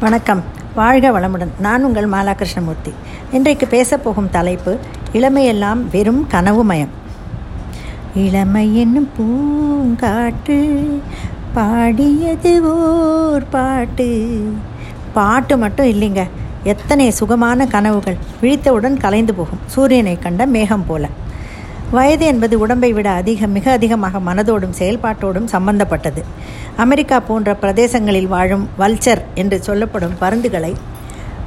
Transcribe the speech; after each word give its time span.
வணக்கம். 0.00 0.42
வாழ்க 0.74 1.10
வளமுடன். 1.10 1.48
நான் 1.60 1.84
உங்கள் 1.84 2.08
மாலா 2.08 2.34
கிருஷ்ணமூர்த்தி 2.34 2.92
இன்றைக்கு 3.32 3.66
பேசப்போகும் 3.66 4.30
தலைப்பு 4.30 4.78
இளமையெல்லாம் 5.12 5.82
வெறும் 5.92 6.26
கனவுமயம் 6.30 6.88
இளமை 8.14 8.78
என்னும் 8.78 9.08
பூங்காட்டு 9.18 10.88
பாடியது 11.54 12.62
ஓர் 12.62 13.48
பாட்டு. 13.48 14.08
பாட்டு 15.14 15.58
மட்டும் 15.58 15.86
இல்லைங்க. 15.86 16.28
எத்தனை 16.62 17.10
சுகமான 17.10 17.66
கனவுகள். 17.66 18.16
விழித்தவுடன் 18.40 18.96
கலைந்து 18.96 19.34
போகும். 19.34 19.58
சூரியனை 19.66 20.18
கண்ட 20.18 20.46
மேகம் 20.46 20.86
போல. 20.86 21.08
வயது 21.96 22.24
என்பது 22.32 22.54
உடம்பை 22.64 22.88
விட 22.96 23.08
அதிக 23.20 23.46
மிக 23.54 23.66
அதிகமாக 23.76 24.18
மனதோடும் 24.26 24.76
செயல்பாட்டோடும் 24.80 25.48
சம்பந்தப்பட்டது. 25.54 26.20
அமெரிக்கா 26.76 27.16
போன்ற 27.20 27.56
பிரதேசங்களில் 27.62 28.28
வாழும் 28.34 28.64
வல்ச்சர் 28.80 29.22
என்று 29.34 29.56
சொல்லப்படும் 29.68 30.14
பருந்துகளை 30.20 30.70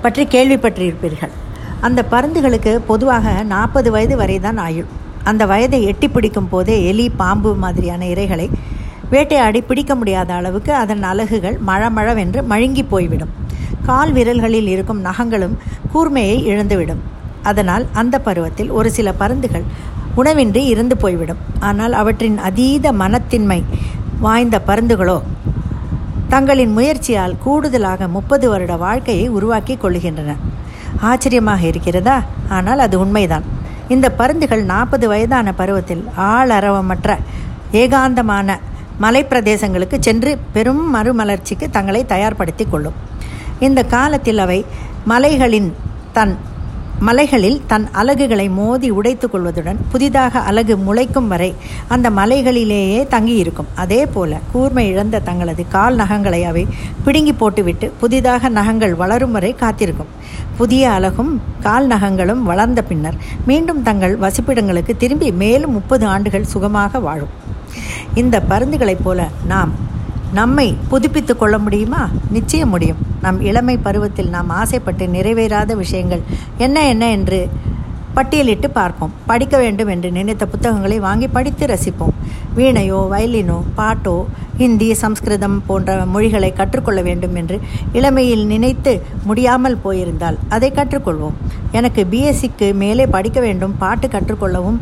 பற்றி 0.01 0.23
கேள்விப்பட்டிருப்பீர்கள். 0.33 1.33
அந்த 1.87 1.99
பருந்துகளுக்கு 2.13 2.73
பொதுவாக 2.89 3.31
நாற்பது 3.53 3.91
வயது 3.95 4.17
வரை 4.21 4.37
தான் 4.39 4.59
ஆயுள். 4.65 4.89
அந்த 5.31 5.43
வயதை 5.45 5.79
எட்டி 5.91 6.07
பிடிக்கும் 6.07 6.51
போதே 6.53 6.75
எலி 6.91 7.07
பாம்பு 7.21 7.53
மாதிரியான 7.63 8.03
இறைகளை 8.05 8.49
வேட்டையாடி 9.13 9.61
பிடிக்க 9.61 9.95
முடியாத 9.95 10.29
அளவுக்கு 10.33 10.71
அதன் 10.83 11.03
அலகுகள் 11.11 11.57
மழமழவென்று 11.67 12.41
மழுங்கி 12.51 12.85
போய்விடும். 12.93 13.33
கால் 13.87 14.13
விரல்களில் 14.13 14.69
இருக்கும் 14.75 15.03
நகங்களும் 15.05 15.57
கூர்மையை 15.93 16.37
இழந்துவிடும். 16.51 17.01
அதனால் 17.51 17.85
அந்த 18.01 18.15
பருவத்தில் 18.25 18.69
ஒரு 18.79 18.89
சில 18.97 19.09
பருந்துகள் 19.21 19.65
உணவின்றி 20.17 20.63
இருந்து 20.65 20.97
போய்விடும். 20.97 21.41
ஆனால் 21.59 21.93
அவற்றின் 21.93 22.37
அதீத 22.37 22.91
மனத்தின்மை 22.91 23.63
வாய்ந்த 24.19 24.61
பருந்துகளோ 24.67 25.21
தங்களின் 26.29 26.71
முயற்சியால் 26.71 27.35
கூடுதலாக 27.43 28.07
முப்பது 28.07 28.49
வருட 28.49 28.75
வாழ்க்கையை 28.75 29.27
உருவாக்கி 29.27 29.75
கொள்கின்றன. 29.75 30.35
ஆச்சரியமாக 30.99 31.61
இருக்கிறதா? 31.61 32.23
ஆனால் 32.49 32.79
அது 32.79 32.99
உண்மைதான். 32.99 33.45
இந்த 33.87 34.07
பருந்துகள் 34.11 34.63
நாற்பது 34.63 35.07
வயதான 35.07 35.53
பருவத்தில் 35.53 36.03
ஆளரவமற்ற 36.17 37.17
ஏகாந்தமான 37.81 38.57
மலைப்பிரதேசங்களுக்கு 39.01 39.97
சென்று 39.99 40.31
பெரும் 40.55 40.95
மறுமலர்ச்சிக்கு 40.95 41.67
தங்களை 41.71 42.05
தயார்படுத்தி 42.07 42.65
கொள்ளும். 42.69 42.97
இந்த 43.59 43.83
காலத்தில் 43.83 44.37
அவை 44.37 44.65
மலைகளின் 45.05 45.69
தன் 46.13 46.37
மலைகளில் 46.99 47.61
தன் 47.67 47.87
அலகுகளை 47.91 48.49
மோதி 48.49 48.89
உடைத்து 48.89 49.27
கொள்வதுடன் 49.27 49.77
புதிதாக 49.91 50.39
அலகு 50.39 50.77
முளைக்கும் 50.77 51.27
வரை 51.27 51.55
அந்த 51.87 52.09
மலைகளிலேயே 52.09 53.07
தங்கியிருக்கும். 53.07 53.65
அதே 53.75 54.05
போல 54.05 54.39
கூர்மை 54.51 54.87
இழந்த 54.87 55.19
தங்களது 55.19 55.65
கால் 55.69 55.95
நகங்களை 55.95 56.43
அவை 56.43 56.67
பிடுங்கி 57.03 57.33
போட்டுவிட்டு 57.33 57.91
புதிதாக 57.99 58.49
நகங்கள் 58.49 58.95
வளரும் 58.95 59.31
வரை 59.31 59.55
காத்திருக்கும். 59.55 60.07
புதிய 60.57 60.89
அலகும் 60.89 61.39
கால் 61.61 61.87
நகங்களும் 61.87 62.41
வளர்ந்த 62.41 62.81
பின்னர் 62.81 63.15
மீண்டும் 63.45 63.83
தங்கள் 63.83 64.19
வசிப்பிடங்களுக்கு 64.19 64.97
திரும்பி 64.97 65.31
மேலும் 65.31 65.71
முப்பது 65.71 66.05
ஆண்டுகள் 66.05 66.43
சுகமாக 66.43 66.99
வாழும். 66.99 67.29
இந்த 68.15 68.41
பருந்துகளைப் 68.49 69.03
போல 69.03 69.27
நாம் 69.47 69.71
நம்மை 70.33 70.77
புதுப்பித்து 70.89 71.37
கொள்ள 71.37 71.57
முடியுமா? 71.57 72.09
நிச்சயம் 72.31 72.69
முடியும். 72.69 73.12
நம் 73.25 73.39
இளமை 73.49 73.75
பருவத்தில் 73.85 74.33
நாம் 74.35 74.49
ஆசைப்பட்டு 74.61 75.05
நிறைவேறாத 75.17 75.71
விஷயங்கள் 75.83 76.23
என்ன 76.65 76.87
என்ன 76.93 77.03
என்று 77.17 77.39
பட்டியலிட்டு 78.17 78.67
பார்ப்போம். 78.77 79.13
படிக்க 79.29 79.55
வேண்டும் 79.61 79.91
என்று 79.93 80.09
நினைத்த 80.17 80.43
புத்தகங்களை 80.51 80.97
வாங்கி 81.05 81.27
படித்து 81.35 81.65
ரசிப்போம். 81.71 82.17
வீணையோ 82.57 82.99
வயலினோ 83.13 83.57
பாட்டோ 83.77 84.15
ஹிந்தி 84.57 84.89
சம்ஸ்கிருதம் 85.01 85.55
போன்ற 85.67 85.95
மொழிகளை 86.13 86.49
கற்றுக்கொள்ள 86.59 86.99
வேண்டும் 87.07 87.35
என்று 87.41 87.55
இளமையில் 87.99 88.43
நினைத்து 88.51 88.93
முடியாமல் 89.29 89.81
போயிருந்தால் 89.85 90.37
அதை 90.55 90.69
கற்றுக்கொள்வோம். 90.75 91.37
எனக்கு 91.77 92.01
பிஎஸ்சிக்கு 92.11 92.67
மேலே 92.83 93.05
படிக்க 93.15 93.39
வேண்டும் 93.47 93.75
பாட்டு 93.83 94.07
கற்றுக்கொள்ளவும் 94.15 94.79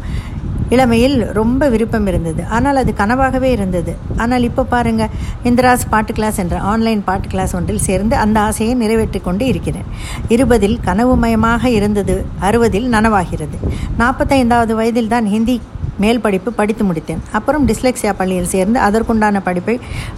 இளமையில் 0.75 1.17
ரொம்ப 1.39 1.70
விருப்பம் 1.73 2.08
இருந்தது. 2.11 2.42
ஆனால் 2.58 2.80
அது 2.82 2.92
கனவாகவே 3.02 3.49
இருந்தது. 3.58 3.93
ஆனால் 4.23 4.45
இப்போ 4.49 4.64
பாருங்கள் 4.73 5.11
இந்திராஸ் 5.49 5.86
பாட்டு 5.93 6.14
கிளாஸ் 6.20 6.39
என்ற 6.43 6.58
ஆன்லைன் 6.71 7.02
பாட்டு 7.09 7.30
கிளாஸ் 7.33 7.55
ஒன்றில் 7.59 7.83
சேர்ந்து 7.89 8.15
அந்த 8.23 8.39
ஆசையை 8.48 8.76
நிறைவேற்றி 8.83 9.21
கொண்டு 9.27 9.45
இருக்கிறேன். 9.52 9.89
இருபதில் 10.36 10.77
கனவுமயமாக 10.87 11.65
இருந்தது 11.80 12.15
அறுபதில் 12.49 12.87
நனவாகிறது. 12.95 13.60
நாற்பத்தைந்தாவது 14.02 14.76
வயதில் 14.81 15.14
தான் 15.15 15.30
ஹிந்தி 15.36 15.58
மேல் 16.04 16.23
படிப்பு 16.26 16.49
படித்து 16.60 16.83
முடித்தேன். 16.89 17.21
அப்புறம் 17.37 17.64
டிஸ்லெக்ஸியா 17.70 18.11
பள்ளியில் 18.20 18.52
சேர்ந்து 18.54 18.77
அதற்குண்டான 18.87 19.42
படிப்பை 19.48 19.76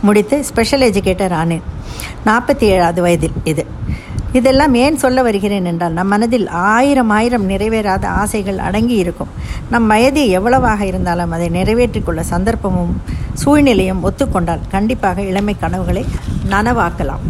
முடித்து 0.08 0.36
ஸ்பெஷல் 0.50 0.86
எஜுகேட்டர் 0.90 1.36
ஆனேன். 1.42 1.64
நாற்பத்தி 2.30 2.66
ஏழாவது 2.76 3.02
வயதில் 3.06 3.38
இது. 3.52 3.66
இதெல்லாம் 4.34 4.74
ஏன் 4.74 4.98
சொல்ல 4.98 5.22
வருகிறேன் 5.22 5.66
என்றால் 5.66 5.94
நம் 5.94 6.08
மனதில் 6.08 6.48
ஆயிரம் 6.48 7.10
ஆயிரம் 7.10 7.50
நிறைவேறாத 7.50 8.06
ஆசைகள் 8.06 8.58
அடங்கி 8.58 8.96
இருக்கும். 8.96 9.32
நம் 9.70 9.88
வயது 9.88 10.30
எவ்வளவாக 10.30 10.86
இருந்தாலும் 10.86 11.32
அதை 11.32 11.50
நிறைவேற்றிக் 11.50 12.06
கொள்ள 12.06 12.24
சந்தர்ப்பமும் 12.32 12.94
சூழ்நிலையும் 13.34 14.04
ஒத்துக்கொண்டால் 14.04 14.68
கண்டிப்பாக 14.72 15.22
இளமை 15.22 15.56
கனவுகளை 15.60 16.06
நனவாக்கலாம். 16.50 17.26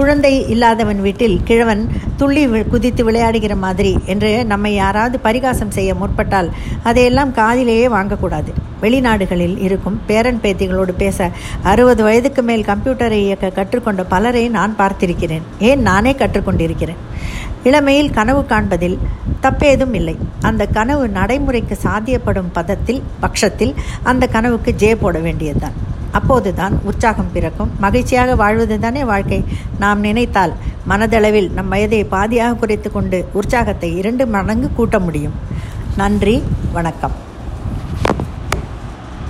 குழந்தை 0.00 0.48
இல்லாதவன் 0.48 1.00
வீட்டில் 1.00 1.40
கிழவன் 1.44 1.82
துள்ளி 2.16 2.42
குதித்து 2.46 3.02
விளையாடுகிற 3.08 3.54
மாதிரி 3.64 3.98
என்று 4.12 4.30
நம்மை 4.52 4.74
யாராவது 4.74 5.16
பரிகாசம் 5.26 5.74
செய்ய 5.76 5.94
முற்பட்டால் 5.94 6.48
அதையெல்லாம் 6.82 7.32
காதிலேயே 7.32 7.88
வாங்கக்கூடாது. 7.88 8.50
வெளிநாடுகளில் 8.82 9.56
இருக்கும் 9.66 10.00
பேரன் 10.06 10.40
பேத்திகளோடு 10.42 10.94
பேச 11.02 11.28
அறுபது 11.62 12.02
வயதுக்கு 12.02 12.42
மேல் 12.42 12.64
கம்ப்யூட்டரை 12.70 13.20
இயக்க 13.26 13.50
கற்றுக்கொண்ட 13.50 14.04
பலரை 14.04 14.48
நான் 14.48 14.78
பார்த்திருக்கிறேன். 14.78 15.44
ஏன் 15.58 15.82
நானே 15.90 16.12
கற்றுக்கொண்டிருக்கிறேன்? 16.12 17.02
இளமையில் 17.64 18.10
கனவு 18.10 18.44
காண்பதில் 18.46 18.98
தப்பேதும் 19.42 19.94
இல்லை. 20.00 20.16
அந்த 20.40 20.66
கனவு 20.78 21.08
நடைமுறைக்கு 21.08 21.78
சாத்தியப்படும் 21.84 22.52
பதத்தில் 22.54 23.02
பட்சத்தில் 23.20 23.74
அந்த 24.02 24.26
கனவுக்கு 24.26 24.72
ஜே 24.74 24.96
போட 24.96 25.18
வேண்டியதுதான். 25.28 25.78
அப்போதுதான் 26.12 26.80
உற்சாகம் 26.82 27.32
பிறக்கும். 27.32 27.70
மகிழ்ச்சியாக 27.78 28.34
வாழ்வது 28.34 28.80
தானே 28.80 29.04
வாழ்க்கை. 29.04 29.44
நாம் 29.78 30.00
நினைத்தால் 30.00 30.54
மனதளவில் 30.88 31.52
நம் 31.52 31.68
வயதை 31.68 32.04
பாதியாக 32.04 32.54
குறைத்து 32.54 32.92
கொண்டு 32.92 33.28
உற்சாகத்தை 33.32 33.96
இரண்டு 33.96 34.26
மடங்கு 34.26 34.70
கூட்ட 34.76 34.98
முடியும். 34.98 35.32
நன்றி 35.96 36.42
வணக்கம். 36.72 37.28